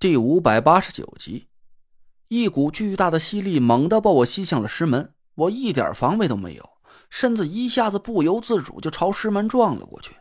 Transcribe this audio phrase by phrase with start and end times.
[0.00, 1.48] 第五百八十九集，
[2.28, 6.66] 一股巨大的吸力猛地把我吸向了石门，我一点防备都没有，
[7.10, 10.16] 身子一下子不由自主就朝石门撞了过去。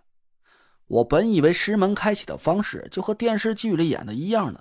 [0.87, 4.59] 我本以为石门开启的方式就和电视剧里演的一样呢，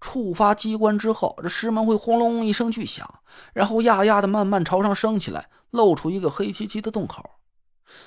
[0.00, 3.18] 触发机关之后，这石门会轰隆一声巨响，
[3.52, 7.28] 然后呀呀的慢慢朝上升起来，露出一个黑漆漆的洞口。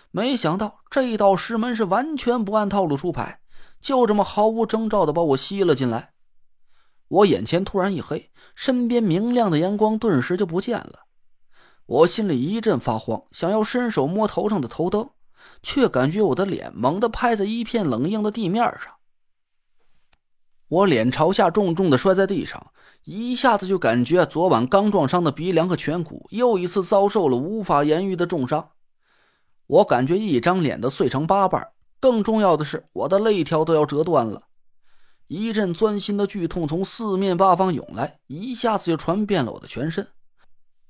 [0.09, 3.41] 没想到这道石门是完全不按套路出牌，
[3.81, 6.13] 就这么毫无征兆的把我吸了进来。
[7.07, 11.05] 我眼前突然一黑，身边明亮的阳光顿时就不见了。
[11.85, 15.09] 我心里一阵发慌，想要伸手摸头上的头灯，
[15.61, 18.95] 却感觉我的脸猛地拍在一片冷硬的地面上。
[20.67, 22.71] 我脸朝下重重的摔在地上，
[23.03, 28.71] 一下子就感觉昨晚刚撞伤的鼻梁和颧骨又一次遭受了无法言喻的重伤。
[29.67, 34.44] 我感觉一张脸都碎成八瓣，更重要的是，我的肋条都要折断了。
[35.27, 40.07] 一阵钻心的剧痛从四面八方涌来，一下子就传遍了我的全身。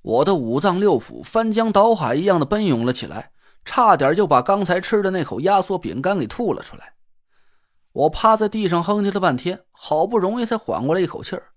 [0.02, 3.32] 我的五脏六腑翻江倒海一样的奔涌了起来，
[3.64, 6.96] 差点就把刚才吃的那口压缩饼干给吐了出来。
[7.94, 11.54] 我趴在地上哼唧了半天，好不容易才缓过来一口气儿。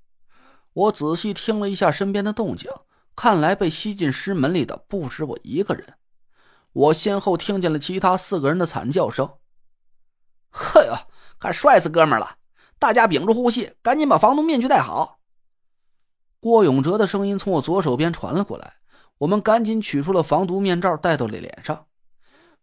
[0.73, 2.71] 我仔细听了一下身边的动静，
[3.17, 5.95] 看来被吸进尸门里的不止我一个人。
[6.73, 9.29] 我先后听见了其他四个人的惨叫声。
[10.51, 10.97] 呵哟，
[11.41, 12.38] 看帅死哥们了！
[12.79, 15.19] 大家屏住呼吸，赶紧把防毒面具戴好。
[16.41, 18.75] 郭永哲的声音从我左手边传了过来，
[19.19, 21.87] 我们赶紧取出了防毒面罩戴到了脸上。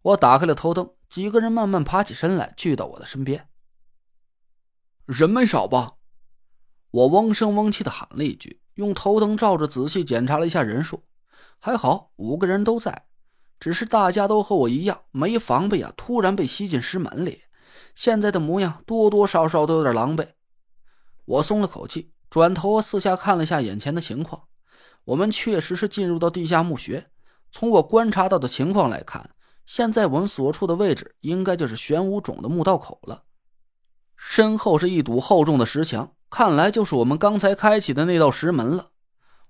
[0.00, 3.48] 我打开了头灯，几个人慢慢爬起身来，聚到我的身边。
[5.04, 5.96] 人没少吧？
[6.92, 11.04] 我嗡声嗡气的喊了一句，用头灯照着仔细检查了一下人数，
[11.58, 13.06] 还好五个人都在，
[13.60, 17.42] 只是大家都和我一样没防备啊，突然被吸进尸门里。
[17.96, 20.28] 现在的模样多多少少都有点狼狈，
[21.24, 24.42] 我松了口气，转头四下看了一下眼前的情况。
[25.06, 27.06] 我们确实是进入到地下墓穴。
[27.50, 29.30] 从我观察到的情况来看，
[29.64, 33.22] 现在我们所处的位置应该就是玄武冢的墓道口了。
[34.14, 38.90] 身后是一堵厚重的石墙，看来就是我们刚才开启的那道石门了。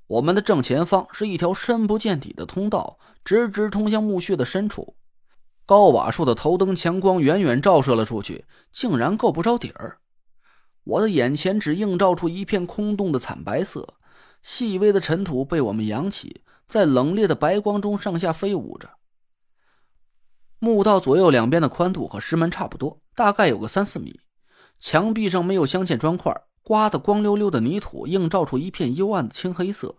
[0.07, 4.95] 我们的正前方是一条深不见底的通道，直直通向墓穴的深处。
[5.67, 9.99] 高瓦数的头灯强光远远照射了出去，竟然够不着底儿。
[10.85, 13.95] 我的眼前只映照出一片空洞的惨白色，
[14.43, 18.91] 细微的尘土被我们扬起，在冷冽的白光中上下飞舞着。
[20.61, 24.21] 墓道左右两边的宽度和石门差不多，大概有个三四米。
[24.79, 26.33] 墙壁上没有镶嵌砖块，
[26.63, 29.97] 刮得光溜溜的泥土映照出一片幽暗的青黑色，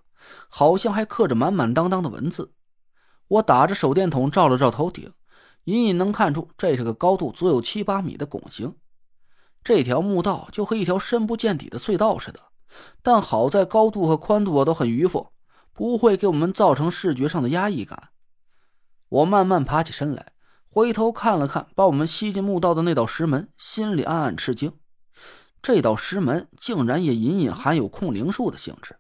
[0.48, 2.54] 好像还刻着满满当当的文字。
[3.28, 5.12] 我打着手电筒照了照头顶。
[5.68, 8.74] 隐隐能看出，这是个高度足有七八米的拱形。
[9.66, 12.40] 这条墓道就和一条深不见底的隧道似的，
[13.02, 15.28] 但好在高度和宽度我都很迂腐，
[15.74, 18.12] 不会给我们造成视觉上的压抑感。
[19.10, 20.32] 我慢慢爬起身来，
[20.70, 24.72] 回头看了看把我们吸进墓道的那道石门，心里暗暗吃惊：
[25.62, 28.96] 这道石门竟然也隐隐含有控灵术的性质。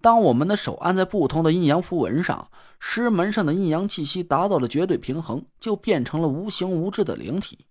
[0.00, 2.50] 当我们的手按在不同的阴阳符文上，
[2.86, 7.66] 石门上的阴阳气息达到了绝对平衡，就变成了无形无质的灵体，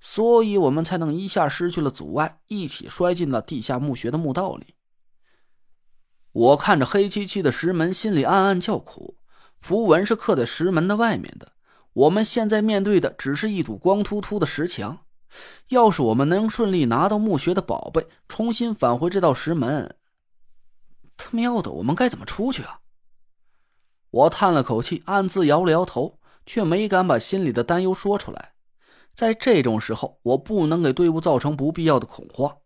[0.00, 4.74] 所以我们才能一下失去了阻碍，一起摔进了地下墓穴的墓道里。
[6.32, 9.16] 我看着黑漆漆的石门，心里暗暗叫苦。
[9.60, 11.52] 符文是刻在石门的外面的，
[11.92, 15.04] 我们现在面对的只是一堵光秃秃的石墙。
[15.68, 19.96] 要是我们能顺利拿到墓穴的宝贝，重新返回这道石门。
[21.16, 22.80] 他喵的，我们该怎么出去啊？
[24.12, 28.52] 我叹了口气，暗自摇了摇头，却没敢把心里的担忧说出来。
[29.14, 32.58] 在这种时候，我不能给队伍造成不必要的恐慌。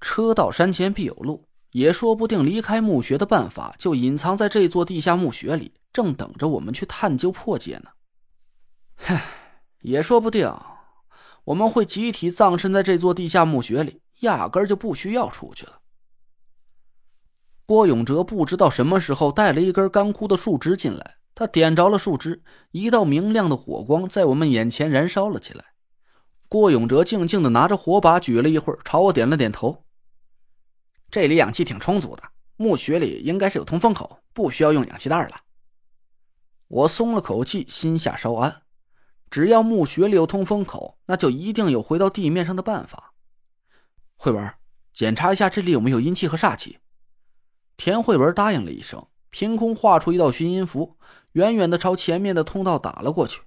[0.00, 7.90] 车到山前必有路，也说不定离开墓穴的办法就隐藏在这座地下墓穴里，正等着我们去探究破解呢。
[9.04, 9.24] 唉，
[9.80, 10.54] 也说不定，
[11.44, 15.80] 我们会集体葬身在这座地下墓穴里，压根就不需要出去了。
[17.72, 25.64] 郭永哲不知道什么时候带了一根干枯的树枝进来，他点着了树枝，一道明亮的火光在我们眼前燃烧了起来。
[26.50, 29.86] 郭永哲静静的拿着火把举了一会儿，朝我点了点头。
[31.10, 32.22] 这里氧气挺充足的，
[32.58, 35.36] 墓穴里应该是有通风口，不需要用氧气袋了。
[36.68, 38.64] 我松了口气，心下稍安。
[39.30, 43.14] 只要墓穴里有通风口，那就一定有回到地面上的办法。
[44.16, 44.52] 慧文，
[44.92, 46.76] 检查一下这里有没有阴气和煞气。
[47.76, 50.96] 田慧文答应了一声，凭空画出一道寻音符，
[51.32, 53.42] 远远的朝前面的通道打了过去。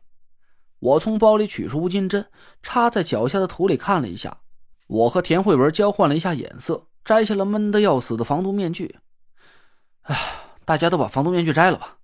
[0.79, 2.29] 我从包里取出乌金针，
[2.61, 4.41] 插在脚下的土里看了一下，
[4.87, 8.99] 我和田慧文交换了一下眼色，摘下了闷得要死的防毒面具。
[10.01, 10.15] 哎，
[10.65, 11.97] 大家都把防毒面具摘了吧。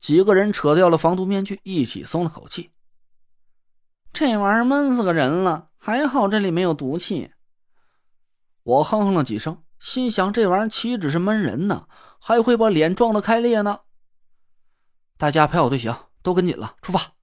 [0.00, 2.70] 几个人扯掉了防毒面具，一起松了口气。
[4.12, 7.30] 这玩意儿闷死个人了，还好这里没有毒气。
[8.62, 11.88] 我哼哼了几声，心想：这玩意儿岂止是闷人呢，
[12.20, 13.80] 还会把脸撞得开裂呢。
[15.16, 17.14] 大家排好队形，都跟紧了，出发。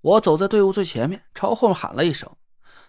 [0.00, 2.30] 我走在队伍最前面，朝后喊了一声。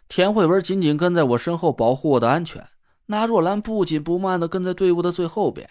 [0.07, 2.66] 田慧文紧紧跟在我身后，保护我的安全。
[3.07, 5.69] 那若兰不紧不慢的跟在队伍的最后边。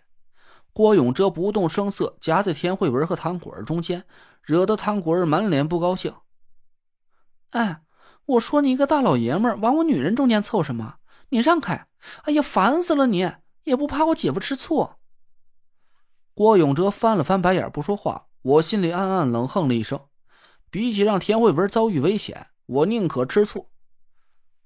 [0.72, 4.04] 郭永哲不动声色，夹在田慧文和唐果儿中间，
[4.42, 6.12] 惹得唐果儿满脸不高兴。
[7.50, 7.82] 哎，
[8.26, 10.96] 我说你一个大老爷们儿，往我女人中间凑什么？
[11.30, 11.86] 你让开！
[12.22, 13.06] 哎呀，烦死了！
[13.06, 13.30] 你
[13.64, 14.90] 也不怕我姐夫吃醋？
[16.34, 18.26] 郭永哲翻了翻白眼，不说话。
[18.42, 20.00] 我心里暗暗冷哼了一声。
[20.70, 23.68] 比起让田慧文遭遇危险，我宁可吃醋。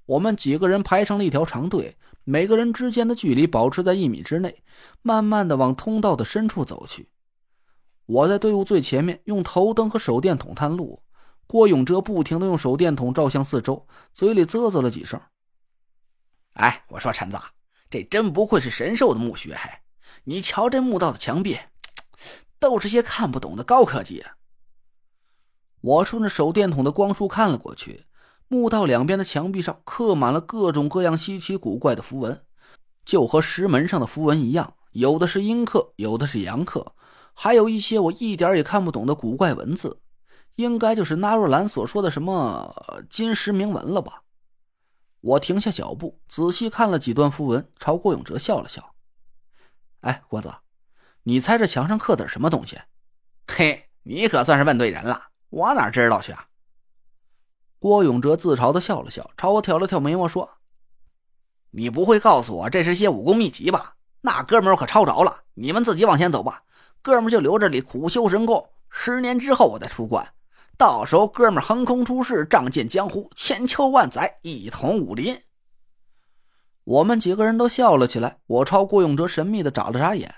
[0.06, 4.62] 我们几个人排成了一条长队，每个人之间的距离保持在一米之内，
[5.02, 7.10] 慢慢的往通道的深处走去。
[8.06, 11.00] 我在队伍最前面，用头灯和手电筒探路。
[11.46, 15.20] 郭永哲不停的用手电筒照向四周，嘴里啧啧了几声。
[16.60, 17.40] 哎，我说陈子，
[17.88, 19.70] 这真不愧是神兽的墓穴，嘿！
[20.24, 21.58] 你瞧这墓道的墙壁，
[22.58, 24.22] 都是些看不懂的高科技。
[25.80, 28.04] 我顺着手电筒的光束看了过去，
[28.48, 32.44] 墓道两边的墙壁上刻满了各种各样稀奇古怪的符文，
[33.06, 36.94] 就和石门上的符文一样，有的是阴刻，有的是阳刻，
[37.32, 39.98] 还有一些我一点也看不懂的古怪文字，
[40.56, 44.24] 应该就是纳若兰所说的什么金石铭文了吧。
[45.20, 48.94] 我停下脚步，仔细看了几段符文，朝郭永哲笑了笑
[50.00, 50.54] ：“哎，郭子，
[51.24, 52.80] 你猜这墙上刻的是什么东西
[53.46, 56.46] ？”“嘿，你可算是问对人了，我哪知道去啊？”
[57.78, 60.58] 郭永哲自嘲的笑了笑，朝我挑了挑眉毛说
[61.72, 63.96] ：“你不会告诉我这是些武功秘籍吧？
[64.22, 66.62] 那哥们儿可抄着了，你们自己往前走吧，
[67.02, 70.26] 哥们儿就留这里苦修神功，十年之后我再出关。”
[70.80, 75.38] 到时候，哥们横空出世，仗剑江湖，千秋万载，一统武林。
[76.84, 78.38] 我们几个人都笑了起来。
[78.46, 80.34] 我朝郭永哲神秘的眨了眨眼，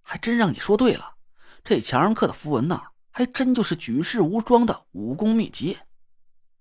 [0.00, 1.14] 还真让你说对了，
[1.62, 2.82] 这墙上刻的符文呢，
[3.12, 5.78] 还真就是举世无双的武功秘籍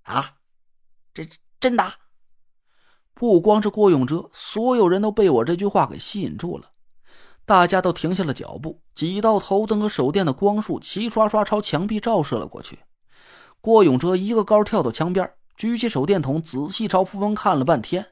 [0.04, 0.36] 啊！
[1.16, 1.28] 这
[1.60, 1.84] 真的？
[3.16, 6.72] 不光是郭永哲，所有人都被我这句话给吸引住了。
[7.52, 12.80] 大家都停下了脚步，几道头灯和手电的光束齐刷刷朝墙壁照射了过去。
[13.60, 18.11] 郭永哲一个高跳到墙边，举起手电筒，仔细朝富翁看了半天。